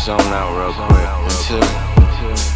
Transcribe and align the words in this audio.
zone 0.00 0.20
out 0.32 0.56
real 0.56 0.72
quick. 0.72 1.10
Until, 1.28 1.60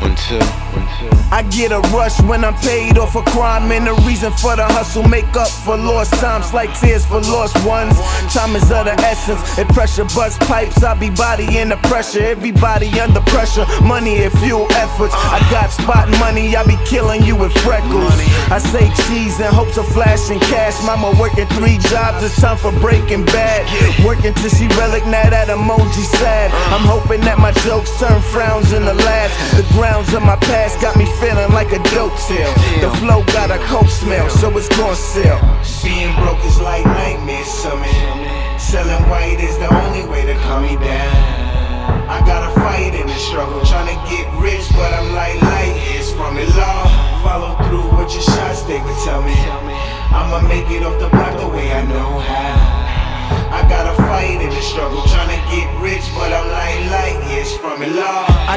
until, 0.00 0.42
until. 0.72 1.16
I 1.32 1.42
get 1.50 1.72
a 1.72 1.80
rush 1.92 2.20
when 2.22 2.44
I'm 2.44 2.54
paid 2.54 2.96
off 2.98 3.14
a 3.14 3.22
crime, 3.22 3.72
and 3.72 3.86
the 3.86 3.94
reason 4.08 4.32
for 4.32 4.56
the 4.56 4.64
hustle 4.64 5.02
make 5.02 5.28
up 5.36 5.48
for 5.48 5.76
lost 5.76 6.14
times, 6.14 6.54
like 6.54 6.72
tears 6.80 7.04
for 7.04 7.20
lost 7.20 7.56
ones. 7.66 7.98
Time 8.32 8.56
is 8.56 8.70
of 8.70 8.86
the 8.86 8.96
essence. 9.04 9.58
If 9.58 9.68
pressure 9.68 10.04
bust 10.16 10.40
pipes, 10.40 10.82
I 10.82 10.94
be 10.94 11.10
body 11.10 11.58
in 11.58 11.68
the 11.68 11.76
pressure. 11.88 12.24
Everybody 12.24 12.88
under 13.00 13.20
pressure. 13.36 13.66
Money 13.84 14.24
and 14.24 14.32
fuel 14.40 14.66
efforts. 14.72 15.12
I 15.12 15.44
got 15.52 15.68
spot 15.68 16.08
money, 16.24 16.56
I 16.56 16.64
be 16.64 16.80
killing 16.88 17.22
you 17.22 17.36
with 17.36 17.52
freckles. 17.60 18.16
I 18.48 18.56
say 18.56 18.88
cheese 19.04 19.38
in 19.40 19.52
hopes 19.52 19.76
of 19.76 19.86
flashing 19.92 20.40
cash. 20.40 20.80
Mama 20.88 21.12
working 21.20 21.46
three 21.52 21.76
jobs, 21.92 22.24
it's 22.24 22.40
time 22.40 22.56
for 22.56 22.72
breaking 22.80 23.26
bad. 23.26 23.68
Working 24.04 24.32
till 24.32 24.48
she 24.48 24.66
relic, 24.80 25.04
now 25.04 25.28
that 25.28 25.48
emoji 25.48 26.04
sad. 26.16 26.48
Uh. 26.50 26.76
I'm 26.80 26.86
hoping 26.88 27.20
that 27.28 27.38
my 27.38 27.52
jokes 27.68 27.92
turn 28.00 28.20
frowns 28.32 28.72
into 28.72 28.94
laughs. 28.94 29.36
The 29.52 29.66
grounds 29.76 30.12
of 30.14 30.22
my 30.22 30.36
past 30.36 30.80
got 30.80 30.96
me 30.96 31.04
feeling 31.20 31.52
like 31.52 31.72
a 31.76 31.80
dope 31.92 32.16
tale. 32.24 32.54
The 32.80 32.90
flow 33.04 33.20
got 33.36 33.52
a 33.52 33.58
coke 33.68 33.92
smell, 33.92 34.30
so 34.30 34.48
it's 34.56 34.68
gon' 34.80 34.96
sell. 34.96 35.40
Being 35.84 36.14
broke 36.16 36.40
is 36.48 36.58
like 36.60 36.84
nightmares 36.86 37.52
to 37.62 37.76
me. 37.76 37.92
Selling 38.56 39.04
white 39.12 39.40
is 39.40 39.58
the 39.58 39.68
only 39.68 40.08
way 40.08 40.24
to 40.24 40.34
calm 40.48 40.62
me 40.64 40.76
down. 40.76 41.56
I 42.08 42.18
gotta 42.26 42.50
fight 42.50 42.56
in 42.56 42.62
the 42.62 42.65
struggle, 43.36 43.60
trying 43.66 43.92
to 43.92 43.98
get 44.08 44.24
rich, 44.40 44.64
but 44.72 44.94
I'm 44.94 45.12
like 45.12 45.36
light 45.42 45.76
years 45.92 46.10
from 46.14 46.38
it. 46.38 46.48
Law, 46.56 46.88
follow 47.22 47.52
through 47.68 47.84
with 47.92 48.10
your 48.14 48.22
shots, 48.22 48.62
they 48.62 48.80
would 48.80 48.96
tell 49.04 49.20
me. 49.20 49.36
I'ma 50.08 50.40
make 50.48 50.70
it 50.70 50.82
off 50.82 50.98
the 50.98 51.15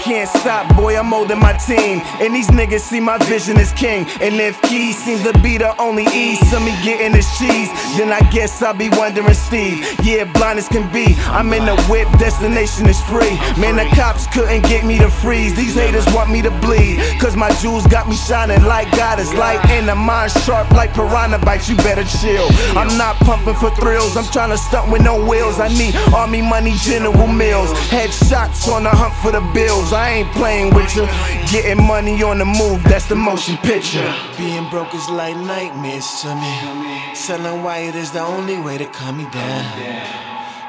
can't 0.00 0.28
stop, 0.28 0.74
boy, 0.76 0.96
I'm 0.96 1.06
molding 1.06 1.38
my 1.38 1.52
team. 1.52 2.00
And 2.20 2.34
these 2.34 2.48
niggas 2.48 2.80
see 2.80 3.00
my 3.00 3.18
vision 3.26 3.56
as 3.58 3.72
king. 3.72 4.06
And 4.20 4.34
if 4.40 4.60
key 4.62 4.92
seems 4.92 5.22
to 5.24 5.38
be 5.40 5.58
the 5.58 5.76
only 5.80 6.04
ease 6.12 6.40
to 6.50 6.58
me 6.60 6.72
getting 6.82 7.12
this 7.12 7.28
cheese, 7.38 7.68
then 7.96 8.10
I 8.10 8.20
guess 8.30 8.62
I'll 8.62 8.74
be 8.74 8.88
wondering, 8.90 9.34
Steve. 9.34 9.86
Yeah, 10.02 10.24
blind 10.24 10.58
as 10.58 10.68
can 10.68 10.90
be. 10.92 11.14
I'm 11.28 11.52
in 11.52 11.66
the 11.66 11.76
whip, 11.84 12.08
destination 12.18 12.88
is 12.88 13.00
free. 13.02 13.36
Man, 13.60 13.76
the 13.76 13.84
cops 13.94 14.26
couldn't 14.26 14.62
get 14.62 14.84
me 14.84 14.98
to 14.98 15.10
freeze. 15.10 15.54
These 15.54 15.74
haters 15.74 16.06
want 16.14 16.30
me 16.30 16.40
to 16.42 16.50
bleed. 16.62 16.98
Cause 17.20 17.36
my 17.36 17.50
jewels 17.60 17.86
got 17.86 18.08
me 18.08 18.16
shining 18.16 18.64
like 18.64 18.90
God 18.92 19.20
is 19.20 19.32
light. 19.34 19.60
And 19.70 19.86
the 19.88 19.94
mind 19.94 20.32
sharp 20.32 20.70
like 20.70 20.94
piranha 20.94 21.38
bites, 21.38 21.68
you 21.68 21.76
better 21.76 22.04
chill. 22.04 22.48
I'm 22.76 22.96
not 22.96 23.16
pumping 23.16 23.54
for 23.54 23.70
thrills, 23.76 24.16
I'm 24.16 24.24
trying 24.32 24.50
to 24.50 24.58
stunt 24.58 24.90
with 24.90 25.02
no 25.02 25.22
wheels. 25.24 25.60
I 25.60 25.68
need 25.68 25.94
army 26.14 26.40
money, 26.40 26.72
General 26.76 27.26
Mills. 27.26 27.70
Headshots 27.92 28.66
on 28.72 28.84
the 28.84 28.90
hunt 28.90 29.14
for 29.22 29.32
the 29.32 29.40
bills. 29.52 29.89
I 29.92 30.22
ain't 30.22 30.32
playing 30.32 30.74
with 30.74 30.94
you. 30.94 31.06
Getting 31.50 31.82
money 31.84 32.22
on 32.22 32.38
the 32.38 32.44
move, 32.44 32.82
that's 32.84 33.06
the 33.06 33.16
motion 33.16 33.56
picture. 33.58 34.06
Being 34.38 34.68
broke 34.70 34.94
is 34.94 35.08
like 35.10 35.36
nightmares 35.36 36.06
to 36.22 36.34
me. 36.34 37.14
Selling 37.14 37.62
white 37.62 37.94
is 37.94 38.10
the 38.12 38.20
only 38.20 38.58
way 38.60 38.78
to 38.78 38.86
calm 38.86 39.18
me 39.18 39.26
down. 39.30 39.64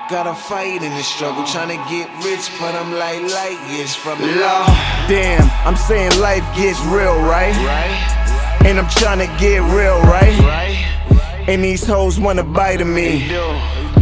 Gotta 0.10 0.34
fight 0.34 0.82
in 0.82 0.92
the 0.92 1.04
struggle, 1.04 1.46
trying 1.46 1.70
to 1.70 1.80
get 1.90 2.10
rich, 2.26 2.52
but 2.60 2.76
I'm 2.76 2.92
like 2.94 3.22
light 3.22 3.60
years 3.72 3.96
from 3.96 4.20
the 4.20 4.28
law. 4.28 4.66
Damn, 5.08 5.50
I'm 5.66 5.78
saying 5.78 6.20
life 6.20 6.44
gets 6.56 6.80
real, 6.86 7.16
right? 7.22 7.56
Right? 7.64 8.66
And 8.66 8.78
I'm 8.78 8.90
trying 8.90 9.20
to 9.20 9.28
get 9.40 9.62
real, 9.72 10.02
right? 10.02 10.38
Right? 10.40 11.48
And 11.48 11.64
these 11.64 11.86
hoes 11.86 12.20
wanna 12.20 12.44
bite 12.44 12.82
of 12.82 12.88
me. 12.88 13.30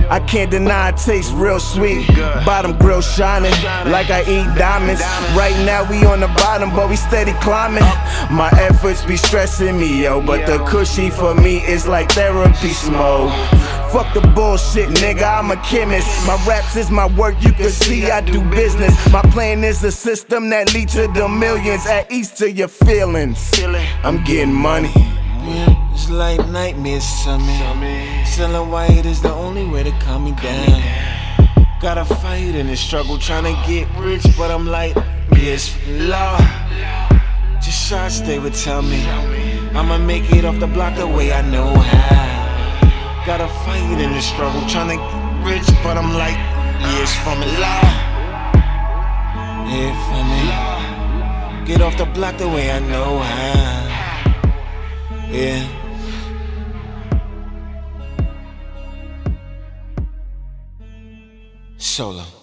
I 0.09 0.19
can't 0.19 0.49
deny 0.49 0.89
it 0.89 0.97
tastes 0.97 1.31
real 1.31 1.59
sweet. 1.59 2.07
Bottom 2.45 2.77
grill 2.77 3.01
shining 3.01 3.51
like 3.91 4.09
I 4.09 4.21
eat 4.21 4.57
diamonds. 4.57 5.01
Right 5.37 5.55
now 5.65 5.89
we 5.89 6.03
on 6.05 6.19
the 6.19 6.27
bottom, 6.27 6.71
but 6.71 6.89
we 6.89 6.95
steady 6.95 7.33
climbing. 7.41 7.83
My 8.31 8.49
efforts 8.53 9.05
be 9.05 9.17
stressing 9.17 9.79
me, 9.79 10.03
yo. 10.03 10.19
But 10.21 10.45
the 10.47 10.63
cushy 10.65 11.09
for 11.09 11.35
me 11.35 11.57
is 11.65 11.87
like 11.87 12.11
therapy 12.11 12.69
smoke. 12.69 13.31
Fuck 13.91 14.13
the 14.13 14.21
bullshit, 14.35 14.89
nigga. 14.89 15.39
I'm 15.39 15.51
a 15.51 15.55
chemist. 15.57 16.07
My 16.27 16.43
raps 16.47 16.75
is 16.75 16.89
my 16.89 17.07
work. 17.15 17.35
You 17.41 17.51
can 17.51 17.69
see 17.69 18.09
I 18.09 18.21
do 18.21 18.41
business. 18.49 18.93
My 19.11 19.21
plan 19.21 19.63
is 19.63 19.83
a 19.83 19.91
system 19.91 20.49
that 20.49 20.73
leads 20.73 20.93
to 20.93 21.07
the 21.07 21.27
millions. 21.27 21.85
At 21.85 22.11
east 22.11 22.37
to 22.37 22.51
your 22.51 22.67
feelings. 22.67 23.51
I'm 24.03 24.23
getting 24.23 24.53
money. 24.53 24.93
Yeah, 25.49 25.93
it's 25.93 26.09
like 26.11 26.47
nightmares 26.49 27.03
to. 27.23 27.39
Selling 28.25 28.69
white 28.69 29.05
is 29.05 29.19
the 29.21 29.33
only 29.33 29.65
way 29.65 29.81
to 29.81 29.91
calm 29.99 30.25
me 30.25 30.33
down. 30.33 30.79
Gotta 31.81 32.05
fight 32.05 32.53
in 32.53 32.67
the 32.67 32.77
struggle, 32.77 33.17
trying 33.17 33.45
to 33.45 33.55
get 33.67 33.87
rich, 33.97 34.23
but 34.37 34.51
I'm 34.51 34.67
like, 34.67 34.95
yes, 35.35 35.75
law. 35.87 36.37
Just 37.63 37.89
shots 37.89 38.19
they 38.21 38.37
would 38.37 38.53
tell 38.53 38.83
me. 38.83 39.01
I'ma 39.73 39.97
make 39.97 40.31
it 40.31 40.45
off 40.45 40.59
the 40.59 40.67
block 40.67 40.95
the 40.97 41.07
way 41.07 41.33
I 41.33 41.41
know 41.41 41.73
how. 41.73 43.25
Gotta 43.25 43.47
fight 43.65 43.99
in 43.99 44.11
the 44.11 44.21
struggle, 44.21 44.61
trying 44.69 44.89
to 44.89 44.97
get 44.97 45.45
rich, 45.45 45.67
but 45.81 45.97
I'm 45.97 46.13
like, 46.13 46.37
yes, 46.93 47.15
from 47.23 47.41
it, 47.41 47.59
law. 47.59 47.81
Yeah, 49.71 49.93
for 50.05 50.23
me. 50.31 51.65
Get 51.65 51.81
off 51.81 51.97
the 51.97 52.05
block 52.05 52.37
the 52.37 52.47
way 52.47 52.69
I 52.71 52.79
know 52.79 53.17
how. 53.19 53.88
Yeah. 55.31 55.63
Solo. 61.77 62.38